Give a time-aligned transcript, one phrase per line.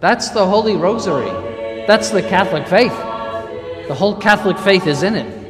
[0.00, 1.28] That's the Holy Rosary.
[1.86, 2.96] That's the Catholic faith.
[3.86, 5.40] The whole Catholic faith is in it.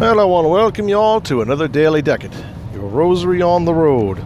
[0.00, 2.34] Well, I want to welcome you all to another Daily Decade,
[2.74, 4.22] your rosary on the road.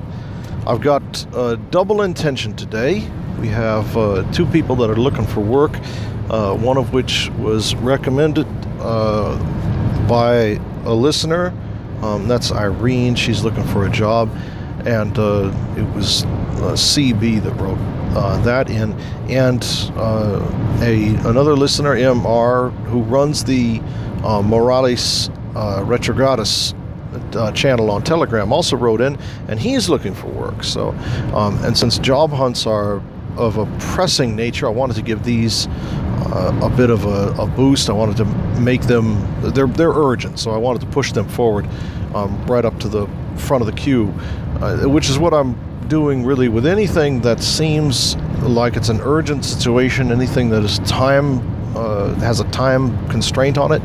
[0.66, 1.02] I've got
[1.34, 3.08] a double intention today.
[3.38, 5.78] We have uh, two people that are looking for work,
[6.30, 8.46] uh, one of which was recommended
[8.80, 9.36] uh,
[10.08, 11.52] by a listener.
[12.02, 13.14] Um, that's Irene.
[13.14, 14.30] She's looking for a job,
[14.84, 17.78] and uh, it was uh, CB that wrote
[18.16, 18.92] uh, that in,
[19.30, 19.64] and
[19.96, 20.40] uh,
[20.82, 23.80] a another listener, MR, who runs the
[24.22, 26.74] Morales Retrogradus
[27.36, 30.64] uh, channel on Telegram, also wrote in, and he's looking for work.
[30.64, 30.90] So,
[31.34, 33.02] um, and since job hunts are
[33.36, 35.66] of a pressing nature, I wanted to give these
[36.34, 37.88] a bit of a, a, boost.
[37.88, 38.24] I wanted to
[38.60, 41.68] make them they're they're urgent, so I wanted to push them forward
[42.14, 43.06] um, right up to the
[43.36, 44.12] front of the queue,
[44.60, 45.56] uh, which is what I'm
[45.88, 51.38] doing really with anything that seems like it's an urgent situation, anything that is time
[51.76, 53.82] uh, has a time constraint on it.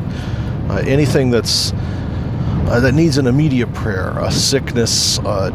[0.68, 5.50] Uh, anything that's uh, that needs an immediate prayer, a sickness, uh,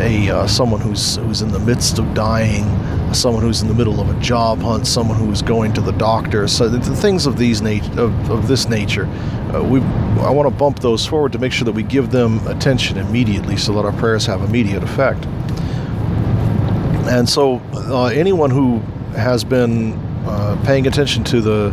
[0.00, 2.64] a uh, someone who's who's in the midst of dying,
[3.16, 6.46] someone who's in the middle of a job hunt, someone who's going to the doctor.
[6.46, 9.80] So the, the things of these nat- of, of this nature, uh, we
[10.20, 13.56] I want to bump those forward to make sure that we give them attention immediately,
[13.56, 15.24] so that our prayers have immediate effect.
[17.06, 17.58] And so,
[18.08, 18.78] anyone who
[19.12, 20.00] has been
[20.64, 21.70] paying attention to the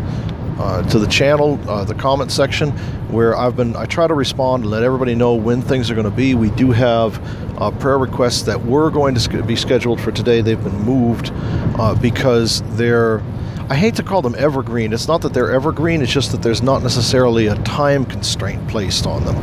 [0.59, 2.71] uh, to the channel, uh, the comment section,
[3.11, 3.75] where I've been.
[3.75, 6.35] I try to respond and let everybody know when things are going to be.
[6.35, 7.19] We do have
[7.61, 10.41] uh, prayer requests that were going to be scheduled for today.
[10.41, 13.21] They've been moved uh, because they're.
[13.69, 14.91] I hate to call them evergreen.
[14.93, 16.01] It's not that they're evergreen.
[16.01, 19.35] It's just that there's not necessarily a time constraint placed on them.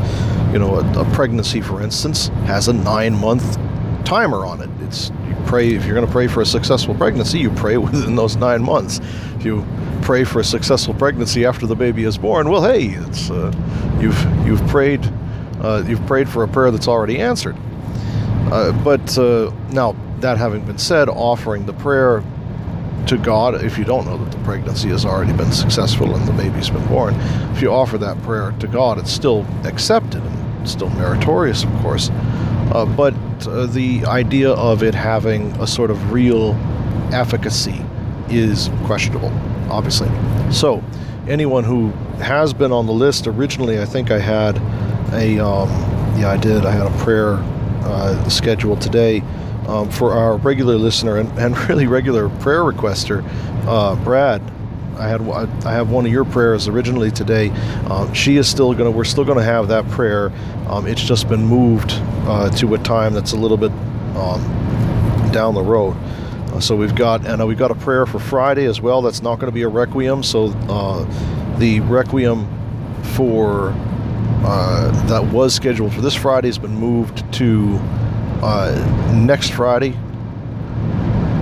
[0.53, 3.59] You know, a, a pregnancy, for instance, has a nine-month
[4.05, 4.69] timer on it.
[4.83, 5.11] It's
[5.41, 8.63] pray if you're going to pray for a successful pregnancy, you pray within those nine
[8.63, 9.01] months.
[9.37, 9.65] If you
[10.03, 13.53] pray for a successful pregnancy after the baby is born, well, hey, it's uh,
[14.01, 15.05] you've you've prayed
[15.61, 17.57] uh, you've prayed for a prayer that's already answered.
[18.51, 22.23] Uh, but uh, now that having been said, offering the prayer
[23.07, 26.33] to God, if you don't know that the pregnancy has already been successful and the
[26.33, 27.15] baby's been born,
[27.55, 32.11] if you offer that prayer to God, it's still accepted and still meritorious, of course.
[32.73, 33.15] Uh, but
[33.47, 36.55] uh, the idea of it having a sort of real
[37.13, 37.85] efficacy
[38.29, 39.33] is questionable,
[39.71, 40.09] obviously.
[40.53, 40.83] So,
[41.29, 41.91] anyone who
[42.23, 44.57] has been on the list originally, I think I had
[45.13, 45.69] a, um,
[46.19, 46.65] yeah, I did.
[46.65, 47.35] I had a prayer
[47.83, 49.23] uh, scheduled today
[49.67, 53.25] um, for our regular listener and, and really regular prayer requester,
[53.67, 54.43] uh, Brad.
[55.01, 55.23] I had
[55.65, 57.49] I have one of your prayers originally today.
[57.89, 58.91] Um, she is still gonna.
[58.91, 60.31] We're still gonna have that prayer.
[60.69, 61.93] Um, it's just been moved
[62.27, 63.73] uh, to a time that's a little bit
[64.15, 64.43] um,
[65.33, 65.97] down the road.
[66.53, 69.01] Uh, so we've got and uh, we've got a prayer for Friday as well.
[69.01, 70.23] That's not going to be a requiem.
[70.23, 72.47] So uh, the requiem
[73.15, 73.73] for
[74.45, 77.79] uh, that was scheduled for this Friday has been moved to
[79.15, 79.97] next Friday.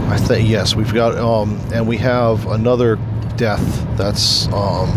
[0.08, 2.98] I think yes, we've got um, and we have another
[3.38, 4.90] death that's um,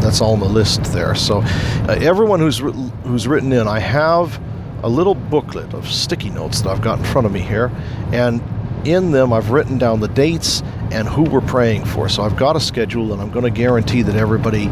[0.00, 1.14] that's on the list there.
[1.14, 2.58] So uh, everyone who's
[3.04, 4.40] who's written in, I have
[4.82, 7.70] a little booklet of sticky notes that I've got in front of me here,
[8.12, 8.40] and
[8.86, 12.08] in them I've written down the dates and who we're praying for.
[12.08, 14.64] So I've got a schedule, and I'm going to guarantee that everybody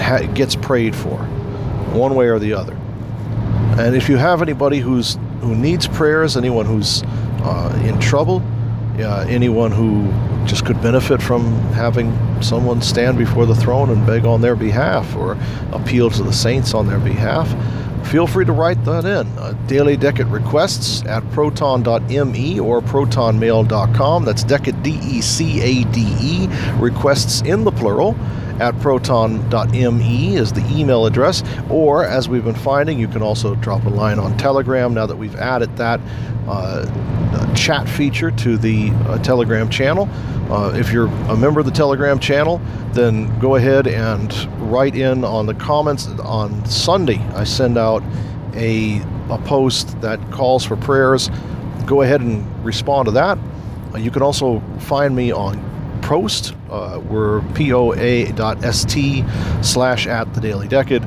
[0.00, 1.18] ha- gets prayed for,
[1.92, 2.74] one way or the other.
[3.78, 7.02] And if you have anybody who's who needs prayers, anyone who's
[7.42, 8.42] uh, in trouble,
[9.02, 10.10] uh, anyone who
[10.46, 12.12] just could benefit from having
[12.42, 15.38] someone stand before the throne and beg on their behalf or
[15.72, 17.48] appeal to the saints on their behalf,
[18.06, 19.26] feel free to write that in.
[19.38, 24.24] Uh, Daily Decade requests at proton.me or protonmail.com.
[24.24, 28.16] That's Decade D E C A D E, requests in the plural
[28.62, 31.42] at proton.me is the email address.
[31.68, 35.16] Or, as we've been finding, you can also drop a line on Telegram now that
[35.16, 36.00] we've added that
[36.46, 40.08] uh, chat feature to the uh, Telegram channel.
[40.48, 42.60] Uh, if you're a member of the Telegram channel,
[42.92, 44.32] then go ahead and
[44.70, 46.06] write in on the comments.
[46.06, 48.02] On Sunday, I send out
[48.54, 51.30] a, a post that calls for prayers.
[51.84, 53.38] Go ahead and respond to that.
[53.92, 55.71] Uh, you can also find me on
[56.12, 56.54] Poast.
[56.68, 59.24] Uh, we're poa.st
[59.64, 61.02] slash at the Daily Decade.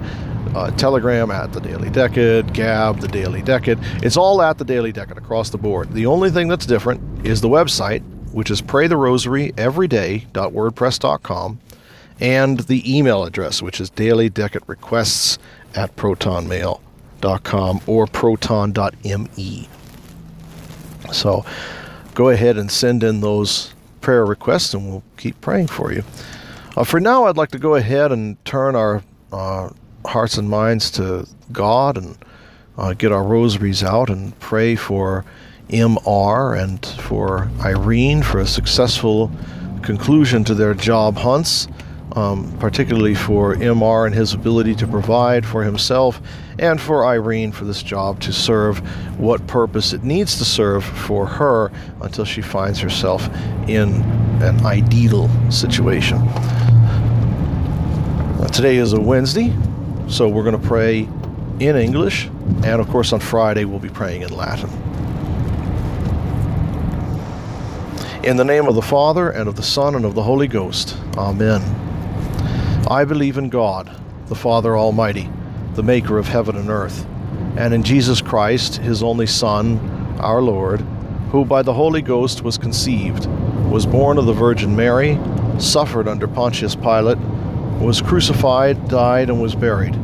[0.56, 3.78] Uh, Telegram at the Daily Decade, Gab the Daily Decade.
[4.02, 5.94] It's all at the Daily Decade across the board.
[5.94, 11.60] The only thing that's different is the website, which is praytherosaryeveryday.wordpress.com,
[12.20, 15.38] and the email address, which is requests
[15.76, 19.70] at protonmail.com or proton.me.
[21.12, 21.46] So
[22.16, 23.75] go ahead and send in those
[24.06, 26.04] prayer requests, and we'll keep praying for you.
[26.78, 29.02] Uh, for now, I'd like to go ahead and turn our
[29.34, 29.72] uh,
[30.06, 32.16] hearts and minds to God and
[32.78, 35.26] uh, get our rosaries out and pray for
[35.70, 39.32] MR and for Irene for a successful
[39.82, 41.68] conclusion to their job hunts
[42.16, 46.22] um, particularly for MR and his ability to provide for himself,
[46.58, 48.80] and for Irene for this job to serve
[49.20, 51.72] what purpose it needs to serve for her
[52.02, 53.28] until she finds herself
[53.68, 54.02] in
[54.42, 56.24] an ideal situation.
[58.40, 59.54] Now, today is a Wednesday,
[60.08, 61.10] so we're going to pray
[61.60, 62.28] in English,
[62.64, 64.70] and of course, on Friday, we'll be praying in Latin.
[68.24, 70.98] In the name of the Father, and of the Son, and of the Holy Ghost.
[71.18, 71.85] Amen.
[72.88, 73.90] I believe in God,
[74.28, 75.28] the Father Almighty,
[75.74, 77.08] the maker of heaven and earth,
[77.58, 79.80] and in Jesus Christ, his only Son,
[80.20, 80.82] our Lord,
[81.32, 83.26] who by the Holy Ghost was conceived,
[83.72, 85.18] was born of the Virgin Mary,
[85.58, 87.18] suffered under Pontius Pilate,
[87.80, 89.98] was crucified, died, and was buried.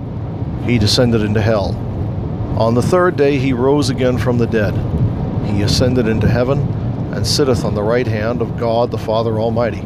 [0.66, 1.76] He descended into hell.
[2.58, 4.74] On the third day he rose again from the dead.
[5.46, 6.62] He ascended into heaven,
[7.14, 9.86] and sitteth on the right hand of God the Father Almighty.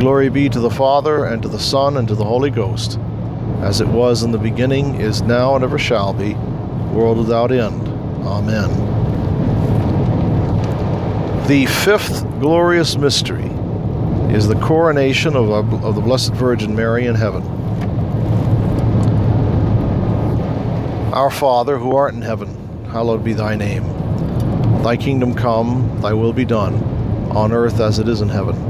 [0.00, 2.98] Glory be to the Father, and to the Son, and to the Holy Ghost,
[3.60, 6.32] as it was in the beginning, is now, and ever shall be,
[6.94, 7.86] world without end.
[8.26, 8.70] Amen.
[11.46, 13.44] The fifth glorious mystery
[14.34, 17.42] is the coronation of, of the Blessed Virgin Mary in heaven.
[21.12, 23.82] Our Father, who art in heaven, hallowed be thy name.
[24.82, 26.82] Thy kingdom come, thy will be done,
[27.32, 28.69] on earth as it is in heaven.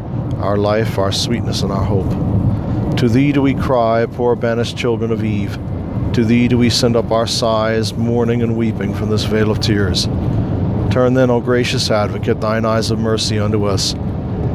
[0.41, 2.09] our life, our sweetness, and our hope.
[2.97, 5.57] To thee do we cry, poor banished children of Eve.
[6.13, 9.59] To thee do we send up our sighs, mourning and weeping from this vale of
[9.59, 10.05] tears.
[10.91, 13.93] Turn then, O gracious Advocate, thine eyes of mercy unto us,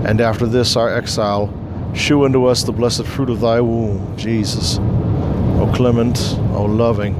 [0.05, 1.53] and after this our exile,
[1.95, 4.79] shew unto us the blessed fruit of thy womb, Jesus.
[4.79, 6.19] O clement,
[6.53, 7.15] O loving,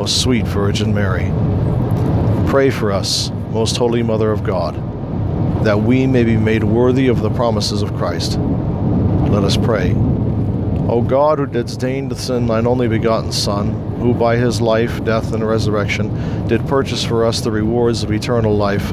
[0.00, 1.30] O sweet Virgin Mary.
[2.50, 4.74] Pray for us, most holy Mother of God,
[5.62, 8.38] that we may be made worthy of the promises of Christ.
[8.38, 9.94] Let us pray.
[10.88, 15.04] O God, who didst deign to send thine only begotten Son, who by his life,
[15.04, 18.92] death, and resurrection did purchase for us the rewards of eternal life,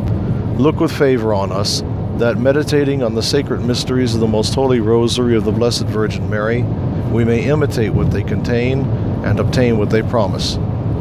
[0.58, 1.84] look with favor on us,
[2.18, 6.28] that meditating on the sacred mysteries of the most holy rosary of the Blessed Virgin
[6.30, 6.64] Mary,
[7.12, 8.82] we may imitate what they contain
[9.24, 10.56] and obtain what they promise.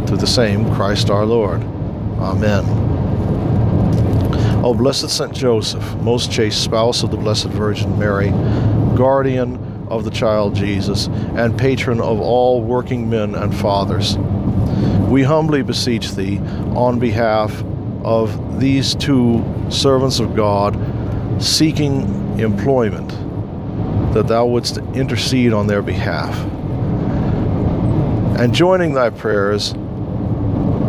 [0.06, 1.62] Through the same Christ our Lord.
[2.18, 2.91] Amen.
[4.62, 8.30] O blessed Saint Joseph, most chaste spouse of the Blessed Virgin Mary,
[8.96, 14.16] guardian of the child Jesus, and patron of all working men and fathers,
[15.08, 16.38] we humbly beseech thee
[16.76, 17.64] on behalf
[18.04, 20.78] of these two servants of God
[21.42, 23.10] seeking employment
[24.14, 26.38] that thou wouldst intercede on their behalf.
[28.38, 29.74] And joining thy prayers,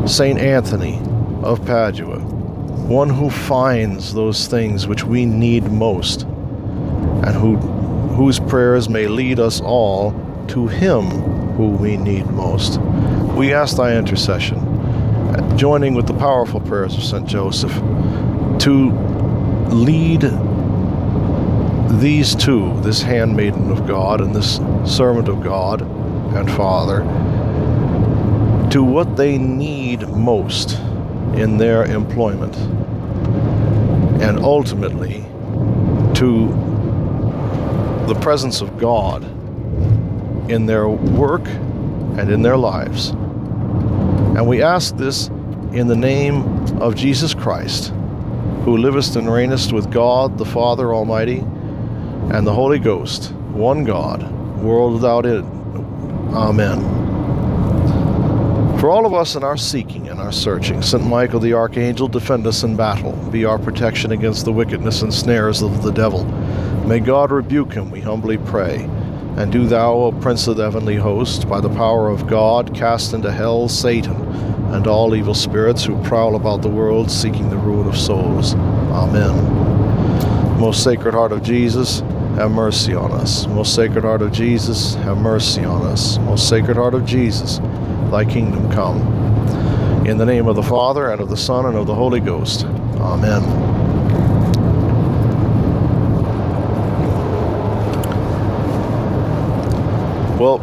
[0.06, 1.02] Saint Anthony
[1.42, 2.23] of Padua,
[2.84, 7.56] one who finds those things which we need most, and who,
[8.16, 10.12] whose prayers may lead us all
[10.50, 11.06] to him
[11.54, 12.80] who we need most.
[13.38, 14.60] We ask thy intercession,
[15.58, 17.74] joining with the powerful prayers of Saint Joseph,
[18.60, 18.92] to
[19.70, 20.22] lead
[22.02, 25.82] these two, this handmaiden of God and this servant of God
[26.36, 27.00] and Father,
[28.72, 30.80] to what they need most
[31.36, 32.56] in their employment,
[34.22, 35.26] and ultimately
[36.14, 36.48] to
[38.08, 39.24] the presence of God
[40.50, 43.10] in their work and in their lives.
[43.10, 45.28] And we ask this
[45.74, 46.44] in the name
[46.80, 47.90] of Jesus Christ,
[48.66, 51.40] who livest and reignest with God the Father Almighty
[52.32, 55.46] and the Holy Ghost, one God, world without end.
[56.34, 57.03] Amen.
[58.84, 61.06] For all of us in our seeking and our searching, St.
[61.06, 65.62] Michael the Archangel, defend us in battle, be our protection against the wickedness and snares
[65.62, 66.26] of the devil.
[66.86, 68.84] May God rebuke him, we humbly pray.
[69.38, 73.14] And do thou, O Prince of the heavenly host, by the power of God, cast
[73.14, 74.22] into hell Satan
[74.74, 78.54] and all evil spirits who prowl about the world seeking the ruin of souls.
[78.54, 80.60] Amen.
[80.60, 82.02] Most Sacred Heart of Jesus,
[82.36, 83.48] have mercy on us.
[83.48, 86.18] Most Sacred Heart of Jesus, have mercy on us.
[86.18, 87.60] Most Sacred Heart of Jesus,
[88.14, 89.02] thy kingdom come.
[90.06, 92.64] In the name of the Father, and of the Son, and of the Holy Ghost.
[92.66, 93.42] Amen.
[100.38, 100.60] Well,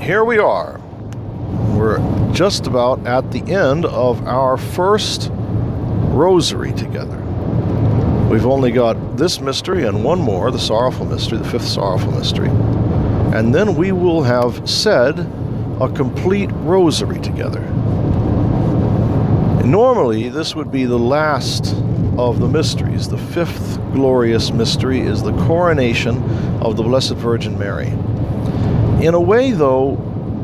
[0.00, 0.78] here we are.
[1.74, 1.98] We're
[2.32, 7.18] just about at the end of our first rosary together.
[8.30, 12.48] We've only got this mystery and one more, the sorrowful mystery, the fifth sorrowful mystery.
[13.36, 15.26] And then we will have said
[15.80, 17.60] a complete rosary together.
[19.64, 21.74] Normally, this would be the last
[22.18, 23.08] of the mysteries.
[23.08, 26.22] The fifth glorious mystery is the coronation
[26.60, 27.88] of the Blessed Virgin Mary.
[29.04, 29.96] In a way, though,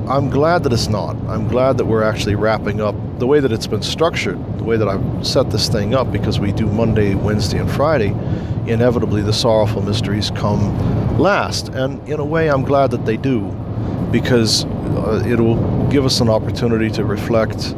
[0.08, 1.16] I'm glad that it's not.
[1.28, 4.76] I'm glad that we're actually wrapping up the way that it's been structured, the way
[4.76, 8.14] that I've set this thing up, because we do Monday, Wednesday, and Friday.
[8.66, 11.68] Inevitably, the sorrowful mysteries come last.
[11.68, 13.54] And in a way, I'm glad that they do,
[14.10, 17.74] because uh, it'll give us an opportunity to reflect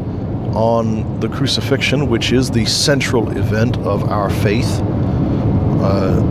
[0.55, 4.81] on the crucifixion, which is the central event of our faith.
[5.83, 6.27] Uh,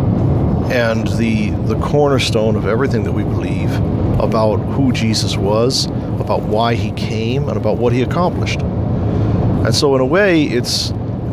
[0.71, 3.73] and the the cornerstone of everything that we believe
[4.19, 5.87] about who Jesus was,
[6.19, 8.61] about why he came, and about what he accomplished.
[8.61, 10.91] And so, in a way, it's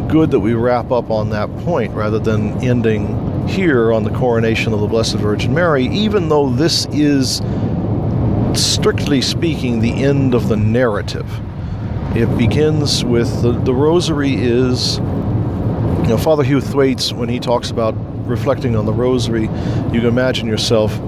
[0.09, 4.73] good that we wrap up on that point rather than ending here on the coronation
[4.73, 7.41] of the Blessed Virgin Mary, even though this is,
[8.57, 11.27] strictly speaking, the end of the narrative.
[12.17, 17.71] It begins with the, the rosary is, you know, Father Hugh Thwaites, when he talks
[17.71, 17.95] about
[18.27, 20.99] reflecting on the rosary, you can imagine yourself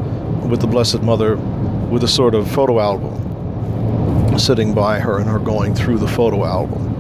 [0.44, 5.38] with the Blessed Mother with a sort of photo album sitting by her and her
[5.38, 6.96] going through the photo album.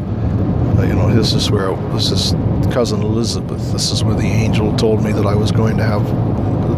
[0.78, 2.32] Uh, you know, this is where this is
[2.72, 3.72] cousin Elizabeth.
[3.72, 6.04] This is where the angel told me that I was going to have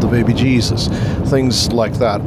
[0.00, 0.88] the baby Jesus.
[1.30, 2.20] Things like that.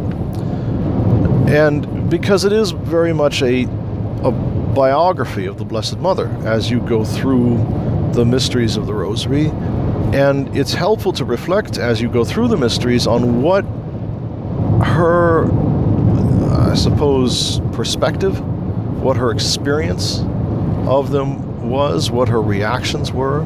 [1.53, 3.67] And because it is very much a
[4.23, 7.57] a biography of the Blessed Mother as you go through
[8.13, 9.47] the mysteries of the Rosary,
[10.13, 13.65] and it's helpful to reflect as you go through the mysteries on what
[14.83, 15.45] her,
[16.71, 18.39] I suppose, perspective,
[19.03, 20.21] what her experience
[20.87, 23.43] of them was, what her reactions were,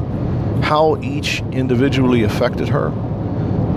[0.62, 2.88] how each individually affected her.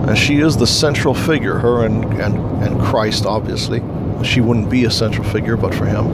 [0.08, 3.81] And she is the central figure, her and, and, and Christ, obviously.
[4.22, 6.06] She wouldn't be a central figure but for him.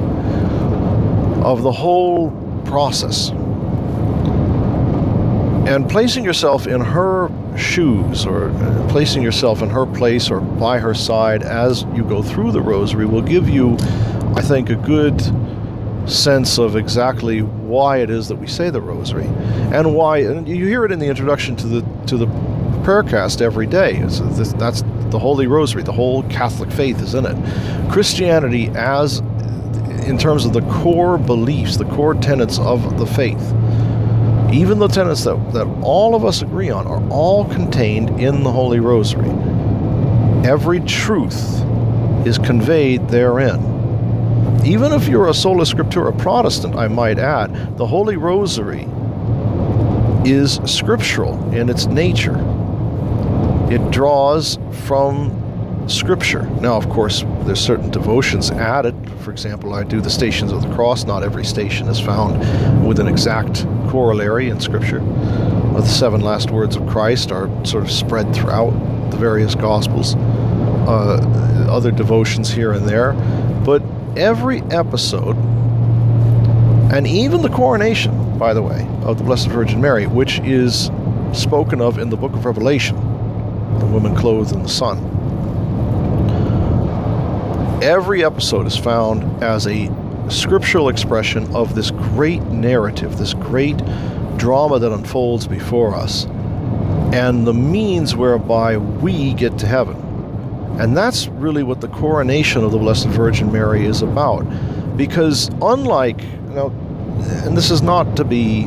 [1.42, 2.30] Of the whole
[2.64, 3.30] process.
[5.68, 8.50] And placing yourself in her shoes or
[8.88, 13.04] placing yourself in her place or by her side as you go through the rosary
[13.04, 13.76] will give you,
[14.34, 15.20] I think, a good
[16.08, 19.26] sense of exactly why it is that we say the rosary
[19.74, 22.26] and why and you hear it in the introduction to the to the
[22.82, 24.20] prayer cast every day it's,
[24.54, 27.90] that's the holy rosary the whole catholic faith is in it.
[27.90, 29.18] Christianity as
[30.06, 33.52] in terms of the core beliefs the core tenets of the faith
[34.52, 38.50] even the tenets that, that all of us agree on are all contained in the
[38.50, 39.28] holy rosary.
[40.48, 41.62] Every truth
[42.26, 44.62] is conveyed therein.
[44.64, 48.88] Even if you're a sola scriptura Protestant, I might add, the Holy Rosary
[50.24, 52.36] is scriptural in its nature.
[53.70, 56.42] It draws from Scripture.
[56.61, 58.94] Now, of course, there's certain devotions added.
[59.20, 61.04] For example, I do the Stations of the Cross.
[61.04, 65.00] Not every station is found with an exact corollary in Scripture.
[65.00, 68.70] The seven last words of Christ are sort of spread throughout
[69.11, 70.14] the various Gospels.
[70.16, 71.20] Uh,
[71.70, 73.12] other devotions here and there,
[73.64, 73.83] but
[74.16, 75.37] every episode,
[76.90, 80.90] and even the coronation, by the way, of the Blessed Virgin Mary, which is
[81.35, 82.96] spoken of in the book of Revelation,
[83.78, 84.98] the woman clothed in the sun.
[87.82, 89.88] Every episode is found as a
[90.28, 93.76] scriptural expression of this great narrative, this great
[94.36, 96.26] drama that unfolds before us,
[97.12, 99.96] and the means whereby we get to heaven.
[100.78, 104.42] And that's really what the coronation of the Blessed Virgin Mary is about.
[104.96, 106.68] Because unlike, you know,
[107.44, 108.66] and this is not to be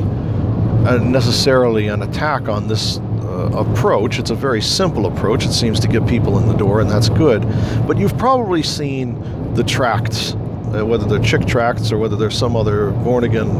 [0.84, 2.98] uh, necessarily an attack on this
[3.42, 5.44] uh, approach, it's a very simple approach.
[5.44, 7.42] It seems to get people in the door, and that's good.
[7.86, 12.56] But you've probably seen the tracts, uh, whether they're Chick tracts or whether there's some
[12.56, 13.50] other born again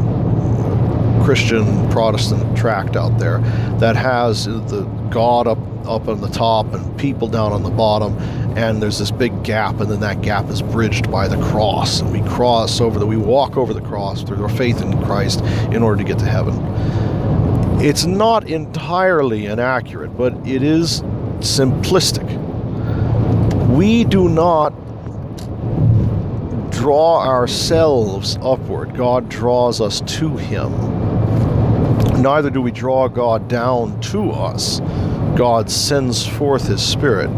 [1.23, 3.39] Christian Protestant tract out there
[3.79, 8.17] that has the God up up on the top and people down on the bottom
[8.57, 12.11] and there's this big gap and then that gap is bridged by the cross and
[12.11, 15.41] we cross over the we walk over the cross through our faith in Christ
[15.73, 16.55] in order to get to heaven
[17.83, 21.01] it's not entirely inaccurate but it is
[21.39, 22.27] simplistic
[23.67, 24.73] We do not
[26.83, 30.71] draw ourselves upward, God draws us to Him.
[32.21, 34.81] Neither do we draw God down to us.
[35.35, 37.29] God sends forth His Spirit.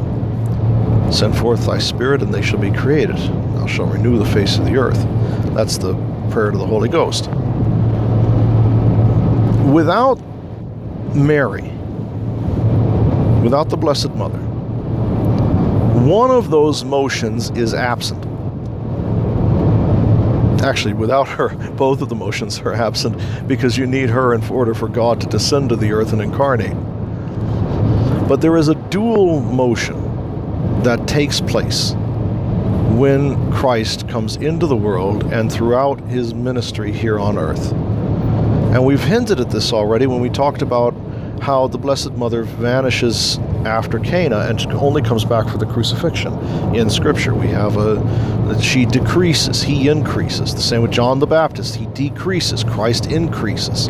[1.14, 3.18] Send forth thy Spirit, and they shall be created.
[3.18, 5.06] Thou shalt renew the face of the earth.
[5.54, 5.94] That's the
[6.32, 7.30] prayer to the Holy Ghost.
[9.72, 10.20] Without
[11.16, 11.64] Mary,
[13.42, 14.40] without the Blessed Mother,
[16.06, 18.24] one of those motions is absent.
[20.62, 24.74] Actually, without her, both of the motions are absent because you need her in order
[24.74, 26.76] for God to descend to the earth and incarnate.
[28.28, 30.02] But there is a dual motion
[30.84, 31.94] that takes place
[32.96, 37.72] when Christ comes into the world and throughout his ministry here on earth.
[37.72, 40.94] And we've hinted at this already when we talked about
[41.42, 46.34] how the Blessed Mother vanishes after Cana and only comes back for the crucifixion.
[46.76, 50.54] In Scripture, we have a she decreases, he increases.
[50.54, 53.90] The same with John the Baptist, he decreases, Christ increases.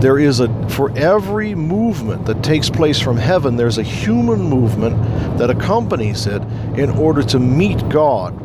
[0.00, 4.96] There is a for every movement that takes place from heaven, there's a human movement
[5.38, 6.42] that accompanies it
[6.76, 8.38] in order to meet God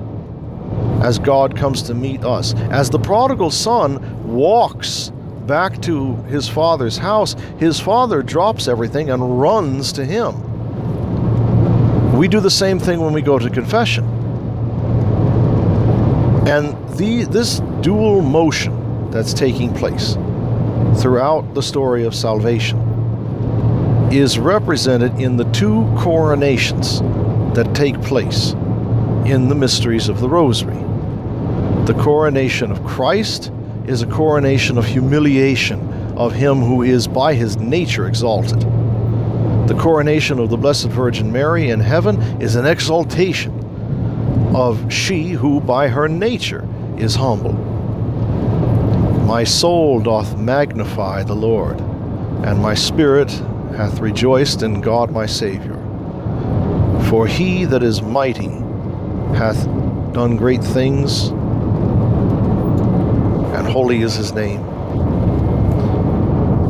[1.04, 2.54] as God comes to meet us.
[2.72, 5.12] As the prodigal son walks
[5.45, 10.51] back to his father's house, his father drops everything and runs to him.
[12.17, 14.06] We do the same thing when we go to confession.
[16.47, 20.13] And the, this dual motion that's taking place
[21.01, 22.79] throughout the story of salvation
[24.12, 26.99] is represented in the two coronations
[27.56, 28.51] that take place
[29.25, 30.77] in the mysteries of the Rosary.
[31.86, 33.51] The coronation of Christ
[33.88, 38.62] is a coronation of humiliation of him who is by his nature exalted.
[39.67, 43.60] The coronation of the Blessed Virgin Mary in heaven is an exaltation
[44.56, 46.67] of she who by her nature
[46.98, 47.54] is humble.
[49.26, 51.80] My soul doth magnify the Lord,
[52.46, 53.32] and my spirit
[53.76, 55.80] hath rejoiced in God my Saviour.
[57.10, 58.50] For he that is mighty
[59.36, 59.65] hath
[60.13, 61.32] done great things
[63.74, 64.64] holy is his name.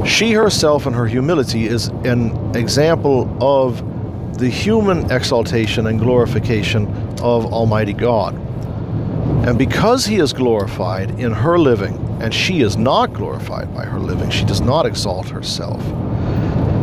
[0.05, 3.83] She herself and her humility is an example of
[4.37, 6.87] the human exaltation and glorification
[7.21, 8.35] of Almighty God.
[9.45, 13.99] And because he is glorified in her living, and she is not glorified by her
[13.99, 15.81] living, she does not exalt herself,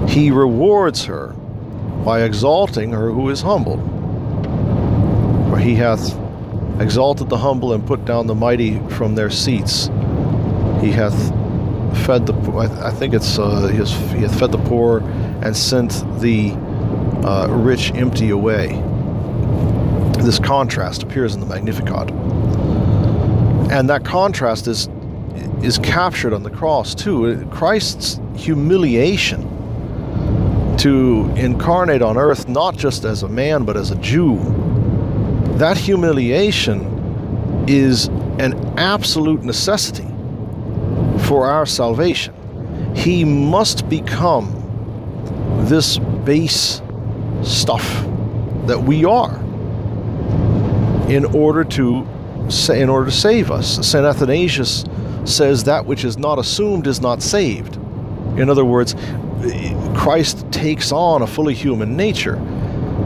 [0.07, 1.29] he rewards her
[2.05, 3.79] by exalting her who is humble.
[5.49, 6.15] For he hath
[6.79, 9.89] exalted the humble and put down the mighty from their seats.
[10.81, 11.15] He hath
[12.07, 12.35] fed the
[12.83, 15.01] I think it's uh, he, has, he hath fed the poor
[15.43, 16.53] and sent the
[17.25, 18.69] uh, rich empty away.
[20.21, 22.11] This contrast appears in the Magnificat,
[23.71, 24.89] and that contrast is
[25.63, 27.47] is captured on the cross too.
[27.51, 29.47] Christ's humiliation
[30.79, 34.39] to incarnate on earth not just as a man but as a Jew
[35.59, 38.07] that humiliation is
[38.39, 40.10] an absolute necessity
[41.31, 42.35] for our salvation.
[42.93, 44.51] He must become
[45.69, 46.83] this base
[47.45, 48.05] stuff
[48.67, 49.37] that we are
[51.09, 52.05] in order to
[52.73, 53.87] in order to save us.
[53.89, 54.05] St.
[54.05, 54.85] Athanasius
[55.25, 57.77] says that which is not assumed is not saved.
[58.37, 58.97] In other words,
[59.97, 62.45] Christ takes on a fully human nature.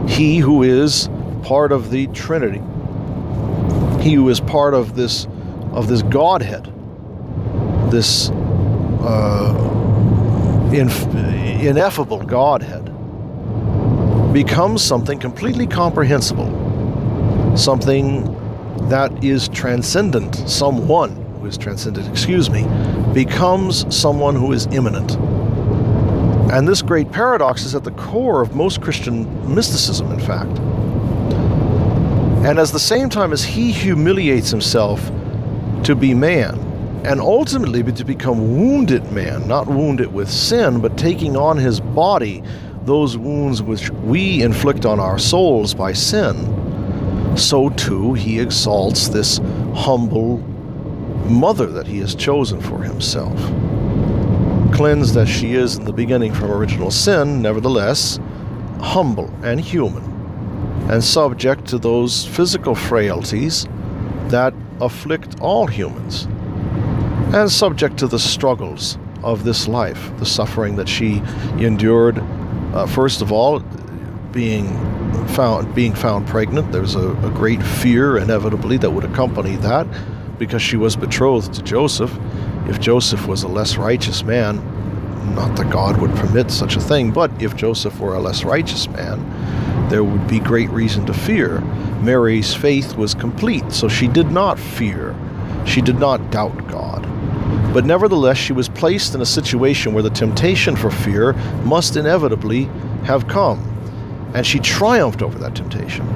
[0.08, 1.10] He who is
[1.42, 2.62] part of the Trinity.
[4.02, 5.26] He who is part of this
[5.74, 6.73] of this Godhead,
[7.94, 9.54] this uh,
[10.72, 11.14] inf-
[11.62, 12.85] ineffable Godhead,
[14.33, 16.48] becomes something completely comprehensible,
[17.57, 18.24] something
[18.88, 22.66] that is transcendent, someone who is transcendent, excuse me,
[23.14, 25.12] becomes someone who is immanent.
[26.52, 30.59] And this great paradox is at the core of most Christian mysticism, in fact.
[32.44, 35.00] And at the same time as he humiliates himself
[35.85, 36.63] to be man,
[37.04, 42.42] and ultimately to become wounded man, not wounded with sin, but taking on his body
[42.84, 49.38] those wounds which we inflict on our souls by sin, so too he exalts this
[49.74, 50.38] humble
[51.28, 53.38] mother that he has chosen for himself.
[54.74, 58.18] Cleansed as she is in the beginning from original sin, nevertheless,
[58.80, 60.02] humble and human
[60.90, 63.66] and subject to those physical frailties
[64.28, 66.28] that afflict all humans,
[67.34, 71.20] and subject to the struggles of this life, the suffering that she
[71.58, 72.20] endured,
[72.72, 73.58] uh, first of all,
[74.30, 74.68] being
[75.28, 76.70] found being found pregnant.
[76.70, 79.86] There's a, a great fear inevitably that would accompany that
[80.38, 82.16] because she was betrothed to Joseph.
[82.68, 84.56] If Joseph was a less righteous man,
[85.34, 88.88] not that God would permit such a thing, but if Joseph were a less righteous
[88.88, 91.60] man, there would be great reason to fear.
[92.02, 95.16] Mary's faith was complete, so she did not fear.
[95.66, 97.13] She did not doubt God.
[97.74, 101.32] But nevertheless, she was placed in a situation where the temptation for fear
[101.64, 102.70] must inevitably
[103.02, 103.58] have come.
[104.32, 106.06] And she triumphed over that temptation.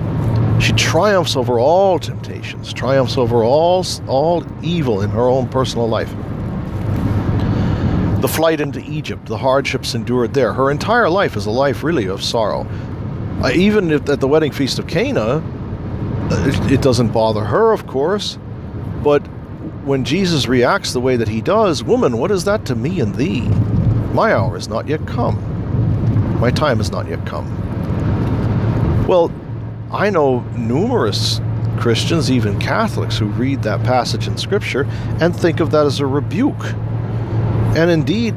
[0.60, 6.14] She triumphs over all temptations, triumphs over all, all evil in her own personal life.
[8.20, 10.52] The flight into Egypt, the hardships endured there.
[10.52, 12.68] Her entire life is a life really of sorrow.
[13.42, 15.42] Uh, even at the wedding feast of Cana,
[16.30, 18.38] uh, it, it doesn't bother her, of course,
[19.02, 19.27] but
[19.88, 23.14] when Jesus reacts the way that he does, Woman, what is that to me and
[23.14, 23.40] thee?
[24.12, 26.38] My hour is not yet come.
[26.38, 27.46] My time is not yet come.
[29.08, 29.32] Well,
[29.90, 31.40] I know numerous
[31.78, 34.86] Christians, even Catholics, who read that passage in Scripture
[35.20, 36.62] and think of that as a rebuke.
[37.74, 38.34] And indeed,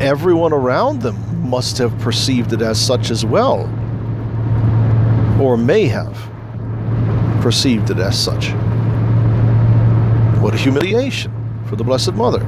[0.00, 3.62] everyone around them must have perceived it as such as well,
[5.40, 6.14] or may have
[7.40, 8.52] perceived it as such.
[10.48, 11.30] What a humiliation
[11.66, 12.40] for the Blessed Mother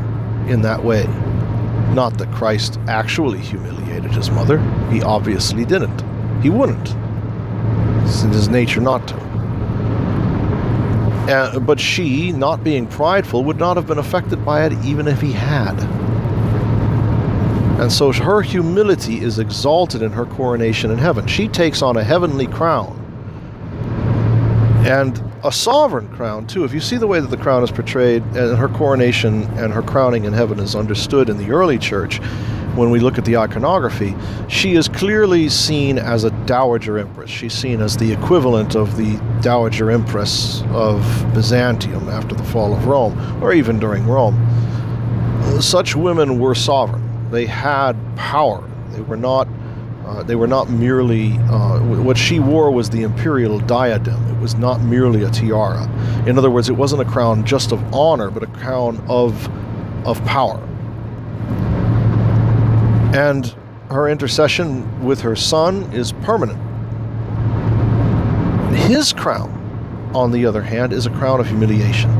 [0.48, 1.04] in that way.
[1.92, 4.58] Not that Christ actually humiliated his mother,
[4.90, 6.02] he obviously didn't.
[6.42, 6.96] He wouldn't.
[8.06, 9.16] It's in his nature not to.
[11.30, 15.20] Uh, but she, not being prideful, would not have been affected by it even if
[15.20, 15.78] he had.
[17.82, 21.26] And so her humility is exalted in her coronation in heaven.
[21.26, 22.96] She takes on a heavenly crown.
[24.86, 26.64] And a sovereign crown, too.
[26.64, 29.82] If you see the way that the crown is portrayed, and her coronation and her
[29.82, 32.20] crowning in heaven is understood in the early church,
[32.74, 34.14] when we look at the iconography,
[34.48, 37.28] she is clearly seen as a dowager empress.
[37.28, 41.02] She's seen as the equivalent of the dowager empress of
[41.34, 44.38] Byzantium after the fall of Rome, or even during Rome.
[45.60, 47.30] Such women were sovereign.
[47.30, 48.62] They had power.
[48.90, 49.48] They were not.
[50.10, 51.38] Uh, they were not merely.
[51.50, 54.26] Uh, what she wore was the imperial diadem.
[54.28, 55.88] It was not merely a tiara.
[56.26, 59.48] In other words, it wasn't a crown just of honor, but a crown of
[60.04, 60.58] of power.
[63.14, 63.54] And
[63.90, 66.58] her intercession with her son is permanent.
[68.74, 69.50] His crown,
[70.12, 72.10] on the other hand, is a crown of humiliation.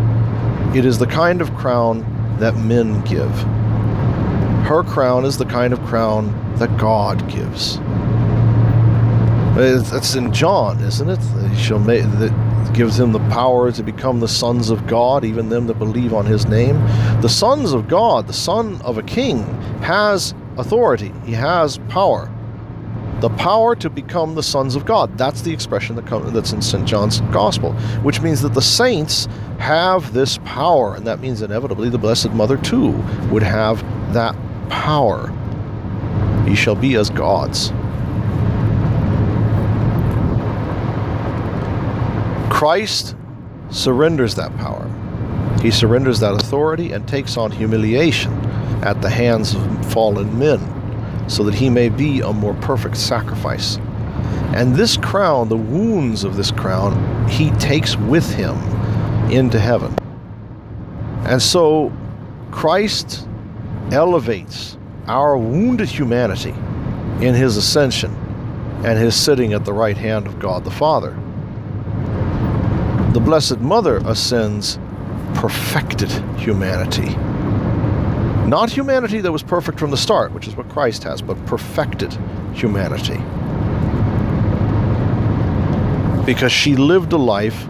[0.77, 2.07] It is the kind of crown
[2.39, 3.33] that men give.
[4.71, 7.79] Her crown is the kind of crown that God gives.
[9.91, 11.19] That's in John, isn't it?
[11.81, 15.81] Make that gives him the power to become the sons of God, even them that
[15.81, 16.77] believe on his name.
[17.21, 19.43] The sons of God, the son of a king,
[19.81, 22.33] has authority, he has power.
[23.23, 25.19] The power to become the sons of God.
[25.19, 26.87] That's the expression that that's in St.
[26.87, 27.73] John's Gospel,
[28.05, 29.27] which means that the saints
[29.59, 32.93] have this power, and that means inevitably the Blessed Mother too
[33.33, 33.83] would have
[34.15, 34.37] that
[34.71, 35.31] power.
[36.47, 37.73] Ye shall be as gods.
[42.51, 43.15] Christ
[43.71, 44.87] surrenders that power.
[45.63, 48.33] He surrenders that authority and takes on humiliation
[48.83, 50.59] at the hands of fallen men,
[51.29, 53.77] so that he may be a more perfect sacrifice.
[54.55, 58.57] And this crown, the wounds of this crown, he takes with him
[59.31, 59.95] into heaven.
[61.25, 61.93] And so
[62.51, 63.29] Christ
[63.93, 64.77] elevates
[65.07, 66.55] our wounded humanity
[67.25, 68.15] in his ascension
[68.85, 71.11] and his sitting at the right hand of God the Father.
[73.13, 74.79] The Blessed Mother ascends
[75.35, 77.17] perfected humanity
[78.51, 82.13] not humanity that was perfect from the start, which is what Christ has, but perfected
[82.53, 83.17] humanity.
[86.27, 87.69] Because she lived a life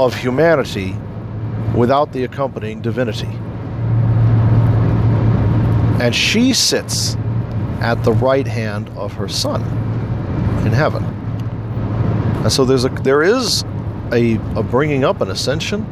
[0.00, 0.96] of humanity
[1.76, 3.28] without the accompanying divinity.
[6.02, 7.16] And she sits
[7.80, 9.62] at the right hand of her Son
[10.66, 11.04] in heaven.
[12.42, 13.64] And so there's a there is
[14.12, 15.84] a, a bringing up an ascension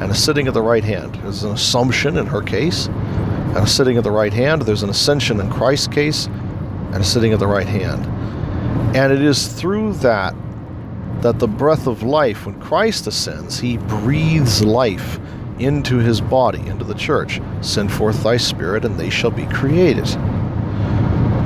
[0.00, 1.14] and a sitting at the right hand.
[1.16, 4.62] There's an assumption in her case, and a sitting at the right hand.
[4.62, 8.04] There's an ascension in Christ's case, and a sitting at the right hand.
[8.96, 10.34] And it is through that
[11.22, 15.20] that the breath of life, when Christ ascends, he breathes life
[15.58, 17.40] into his body, into the church.
[17.60, 20.06] Send forth thy spirit, and they shall be created.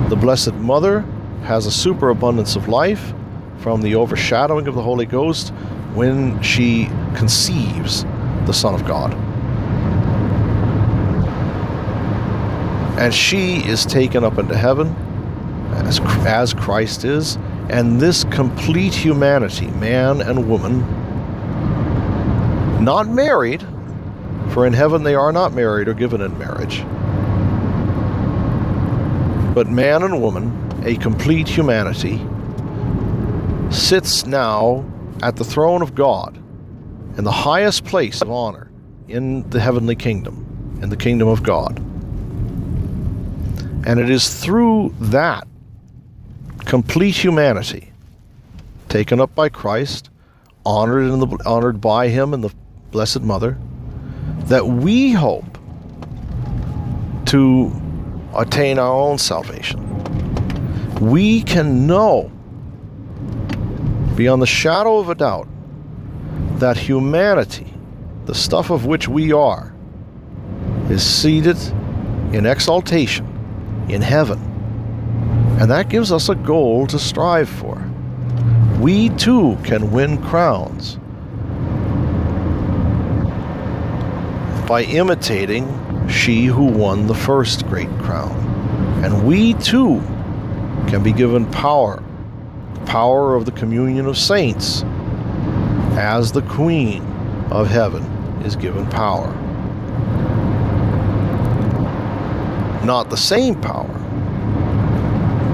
[0.09, 1.01] The Blessed Mother
[1.43, 3.13] has a superabundance of life
[3.59, 5.51] from the overshadowing of the Holy Ghost
[5.93, 8.05] when she conceives
[8.47, 9.13] the Son of God.
[12.99, 14.89] And she is taken up into heaven,
[15.73, 17.37] as, as Christ is,
[17.69, 20.81] and this complete humanity, man and woman,
[22.85, 23.67] not married,
[24.51, 26.85] for in heaven they are not married or given in marriage,
[29.55, 30.53] but man and woman,
[30.85, 32.21] a complete humanity,
[33.71, 34.85] sits now
[35.23, 36.37] at the throne of God
[37.19, 38.71] in the highest place of honor
[39.09, 41.79] in the heavenly kingdom, in the kingdom of God.
[43.87, 45.47] And it is through that
[46.67, 47.93] complete humanity
[48.89, 50.11] taken up by Christ,
[50.65, 52.53] honored in the honored by him and the
[52.91, 53.57] Blessed Mother,
[54.47, 55.59] that we hope
[57.27, 57.73] to
[58.35, 59.83] attain our own salvation.
[61.01, 62.31] We can know
[64.17, 65.49] beyond the shadow of a doubt
[66.59, 67.73] that humanity,
[68.25, 69.75] the stuff of which we are,
[70.89, 71.59] is seated
[72.33, 73.27] in exaltation
[73.89, 74.56] in heaven.
[75.59, 77.83] And that gives us a goal to strive for.
[78.81, 80.99] We too can win crowns
[84.69, 85.67] by imitating
[86.09, 88.33] she who won the first great crown.
[89.05, 90.01] And we too
[90.89, 92.03] can be given power,
[92.85, 94.83] power of the communion of saints,
[95.97, 97.03] as the Queen
[97.51, 98.03] of heaven
[98.45, 99.33] is given power.
[102.85, 103.96] Not the same power,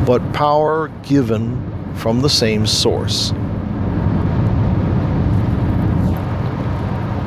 [0.07, 3.33] but power given from the same source.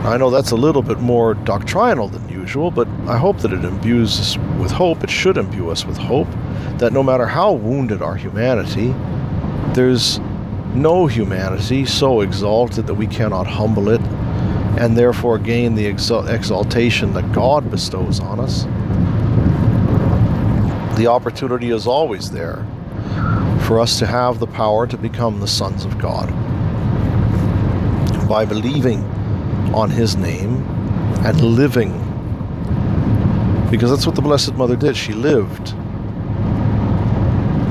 [0.05, 3.65] I know that's a little bit more doctrinal than usual, but I hope that it
[3.65, 5.03] imbues us with hope.
[5.03, 6.27] It should imbue us with hope
[6.77, 8.93] that no matter how wounded our humanity,
[9.73, 10.19] there's
[10.75, 14.01] no humanity so exalted that we cannot humble it
[14.77, 18.65] and therefore gain the exaltation that God bestows on us.
[20.95, 22.65] The opportunity is always there
[23.67, 26.29] for us to have the power to become the sons of God
[28.29, 29.03] by believing
[29.73, 30.63] on his name
[31.25, 31.91] and living.
[33.69, 34.95] Because that's what the Blessed Mother did.
[34.95, 35.69] She lived.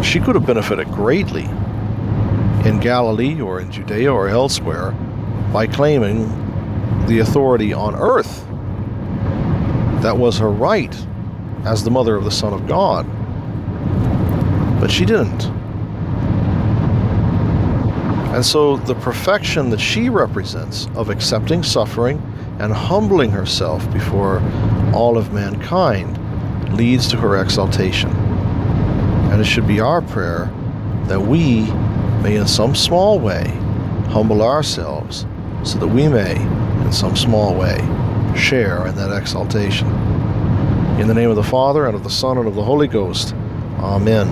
[0.05, 1.45] She could have benefited greatly
[2.69, 4.91] in Galilee or in Judea or elsewhere
[5.51, 6.29] by claiming
[7.07, 8.45] the authority on earth.
[10.03, 10.95] That was her right
[11.65, 13.07] as the mother of the Son of God.
[14.81, 15.45] But she didn't.
[18.35, 22.19] And so the perfection that she represents of accepting suffering
[22.59, 24.41] and humbling herself before
[24.93, 26.19] all of mankind
[26.77, 28.11] leads to her exaltation.
[29.31, 30.53] And it should be our prayer
[31.05, 31.71] that we
[32.23, 33.47] may, in some small way,
[34.09, 35.27] humble ourselves
[35.63, 36.37] so that we may,
[36.85, 37.77] in some small way,
[38.37, 40.14] share in that exaltation.
[40.97, 43.35] In the name of the Father, and of the Son, and of the Holy Ghost.
[43.81, 44.29] Amen.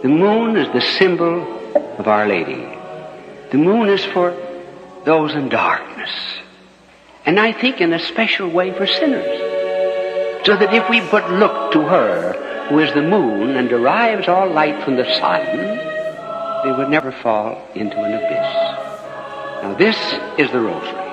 [0.00, 1.42] The moon is the symbol
[1.98, 2.66] of Our Lady.
[3.50, 4.34] The moon is for
[5.04, 6.10] those in darkness.
[7.26, 10.46] And I think in a special way for sinners.
[10.46, 14.48] So that if we but look to her, who is the moon and derives all
[14.50, 15.44] light from the sun,
[16.64, 18.66] they would never fall into an abyss.
[19.62, 19.96] Now this
[20.38, 21.05] is the rosary.